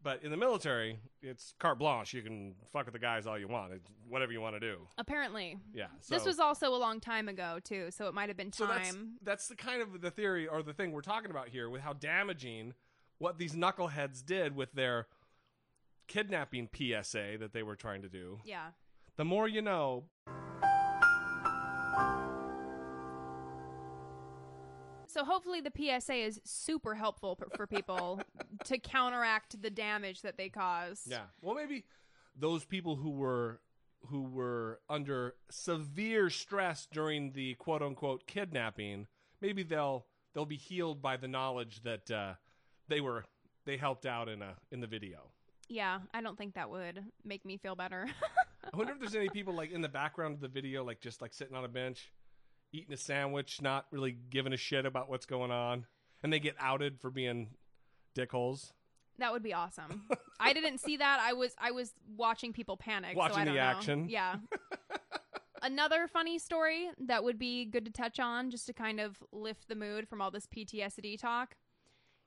[0.00, 2.14] But in the military, it's carte blanche.
[2.14, 4.86] You can fuck with the guys all you want, It's whatever you want to do.
[4.96, 5.88] apparently, Yeah.
[6.08, 8.90] this was also a long time ago too, so it might have been so that's,
[8.94, 9.14] time.
[9.22, 11.94] that's the kind of the theory or the thing we're talking about here with how
[11.94, 12.74] damaging
[13.18, 15.08] what these knuckleheads did with their
[16.06, 18.38] kidnapping PSA that they were trying to do.
[18.44, 18.68] yeah.
[19.16, 20.04] The more you know.
[25.18, 28.20] So hopefully the PSA is super helpful for, for people
[28.66, 31.02] to counteract the damage that they cause.
[31.10, 31.22] Yeah.
[31.42, 31.86] Well, maybe
[32.38, 33.60] those people who were
[34.06, 39.08] who were under severe stress during the quote unquote kidnapping,
[39.40, 42.34] maybe they'll they'll be healed by the knowledge that uh,
[42.86, 43.24] they were
[43.64, 45.32] they helped out in a in the video.
[45.68, 48.06] Yeah, I don't think that would make me feel better.
[48.72, 51.20] I wonder if there's any people like in the background of the video, like just
[51.20, 52.12] like sitting on a bench,
[52.72, 55.86] eating a sandwich, not really giving a shit about what's going on,
[56.22, 57.48] and they get outed for being
[58.16, 58.72] dickholes.
[59.18, 60.02] That would be awesome.
[60.40, 61.18] I didn't see that.
[61.20, 63.12] I was I was watching people panic.
[63.14, 63.66] so Watching I don't the know.
[63.66, 64.08] action.
[64.08, 64.36] Yeah.
[65.62, 69.68] Another funny story that would be good to touch on, just to kind of lift
[69.68, 71.56] the mood from all this PTSD talk.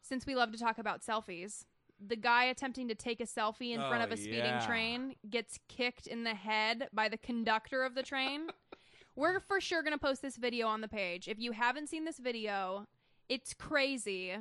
[0.02, 1.64] Since we love to talk about selfies,
[2.06, 4.66] the guy attempting to take a selfie in front Oh, of a speeding yeah.
[4.66, 8.48] train gets kicked in the head by the conductor of the train.
[9.16, 11.28] We're for sure going to post this video on the page.
[11.28, 12.88] If you haven't seen this video,
[13.30, 14.36] it's crazy.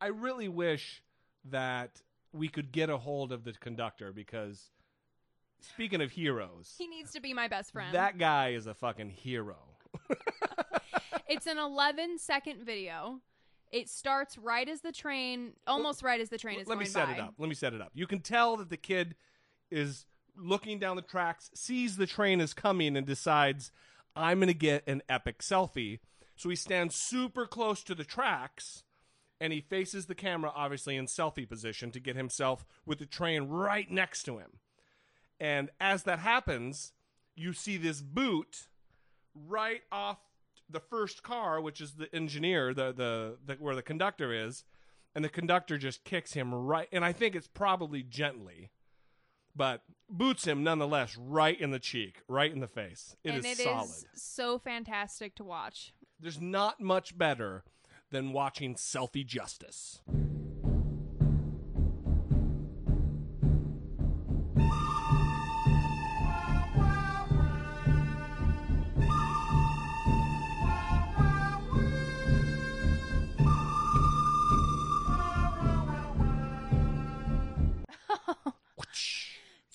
[0.00, 1.02] I really wish
[1.50, 4.70] that we could get a hold of the conductor because
[5.60, 7.94] speaking of heroes, He needs to be my best friend.
[7.94, 9.56] that guy is a fucking hero.
[11.26, 13.20] It's an 11 second video.
[13.72, 17.06] It starts right as the train, almost right as the train is Let me set
[17.08, 17.14] by.
[17.14, 17.34] it up.
[17.38, 17.90] Let me set it up.
[17.94, 19.16] You can tell that the kid
[19.70, 20.04] is
[20.36, 23.70] looking down the tracks, sees the train is coming, and decides,
[24.16, 26.00] I'm going to get an epic selfie.
[26.36, 28.82] So he stands super close to the tracks
[29.40, 33.44] and he faces the camera, obviously in selfie position, to get himself with the train
[33.48, 34.58] right next to him.
[35.40, 36.92] And as that happens,
[37.34, 38.68] you see this boot
[39.34, 40.18] right off
[40.70, 44.64] the first car, which is the engineer, the, the the where the conductor is,
[45.14, 46.88] and the conductor just kicks him right.
[46.92, 48.70] And I think it's probably gently,
[49.56, 53.16] but boots him nonetheless right in the cheek, right in the face.
[53.24, 53.90] It and is it is solid.
[54.14, 55.92] so fantastic to watch.
[56.20, 57.64] There's not much better
[58.10, 60.00] than watching selfie justice.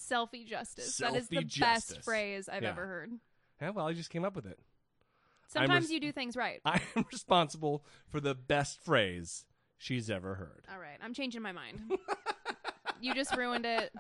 [0.10, 0.98] Selfie justice.
[0.98, 2.70] that is the Selfie best phrase I've Yeah.
[2.70, 3.12] ever heard.
[3.62, 4.60] Yeah, well, I just came up with it.
[5.48, 6.62] Sometimes res- you do things right.
[6.66, 9.46] I am responsible for the best phrase
[9.78, 10.66] she's ever heard.
[10.72, 11.80] All right, I'm changing my mind.
[13.02, 13.92] you just ruined it.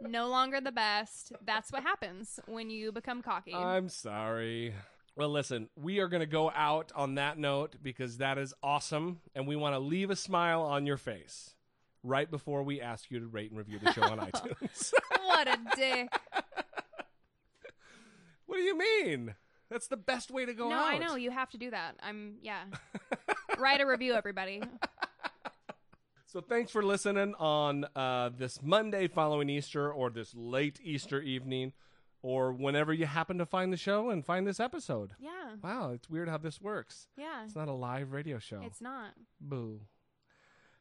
[0.00, 1.32] No longer the best.
[1.44, 3.54] That's what happens when you become cocky.
[3.54, 4.74] I'm sorry.
[5.16, 9.20] Well, listen, we are going to go out on that note because that is awesome,
[9.34, 11.54] and we want to leave a smile on your face.
[12.02, 14.92] right before we ask you to rate and review the show on iTunes.
[15.34, 16.08] What a dick.
[18.46, 19.34] what do you mean?
[19.70, 20.84] That's the best way to go no, out.
[20.84, 21.96] I know you have to do that.
[22.02, 22.64] I'm yeah.
[23.58, 24.62] Write a review, everybody.
[26.26, 31.72] So thanks for listening on uh, this Monday following Easter or this late Easter evening
[32.22, 35.12] or whenever you happen to find the show and find this episode.
[35.20, 35.54] Yeah.
[35.62, 37.06] Wow, it's weird how this works.
[37.16, 37.44] Yeah.
[37.44, 38.62] It's not a live radio show.
[38.64, 39.12] It's not.
[39.40, 39.82] Boo.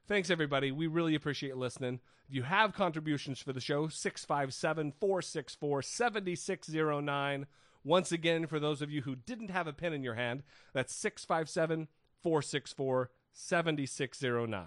[0.08, 0.72] Thanks, everybody.
[0.72, 2.02] We really appreciate listening.
[2.28, 7.46] If you have contributions for the show, 657 464 7609.
[7.86, 10.44] Once again, for those of you who didn't have a pen in your hand,
[10.74, 11.88] that's 657
[12.22, 14.66] 464 7609.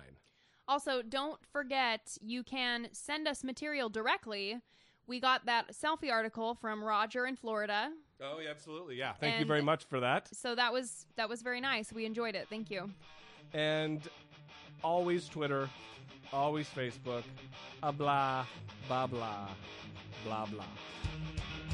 [0.69, 4.59] Also, don't forget you can send us material directly.
[5.07, 7.91] We got that selfie article from Roger in Florida.
[8.23, 8.97] Oh, yeah, absolutely.
[8.97, 9.13] Yeah.
[9.13, 10.35] Thank you very much for that.
[10.35, 11.93] So that was that was very nice.
[11.93, 12.47] We enjoyed it.
[12.49, 12.91] Thank you.
[13.53, 14.01] And
[14.83, 15.69] always Twitter,
[16.33, 17.23] always Facebook,
[17.83, 18.45] a blah,
[18.89, 19.49] blah, blah,
[20.25, 20.65] blah, blah.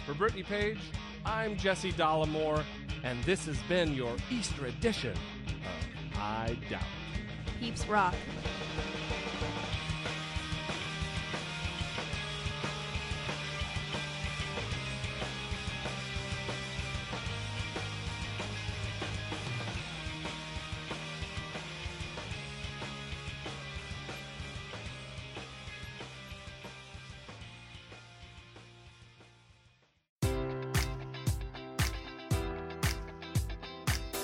[0.06, 0.78] For Brittany Page,
[1.24, 2.64] I'm Jesse Dollemore,
[3.04, 6.82] and this has been your Easter edition of I Doubt.
[7.60, 8.14] Peeps rock.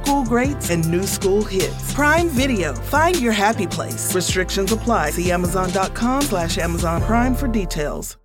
[0.00, 1.92] school greats and new school hits.
[1.94, 4.14] Prime Video, find your happy place.
[4.14, 5.10] Restrictions apply.
[5.10, 8.20] See Amazon.com slash Amazon Prime for details.